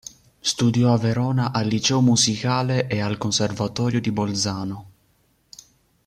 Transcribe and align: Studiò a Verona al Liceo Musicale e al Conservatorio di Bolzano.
Studiò 0.39 0.93
a 0.95 0.97
Verona 0.97 1.51
al 1.51 1.67
Liceo 1.67 2.01
Musicale 2.01 2.87
e 2.87 2.99
al 3.01 3.19
Conservatorio 3.19 4.01
di 4.01 4.11
Bolzano. 4.11 4.89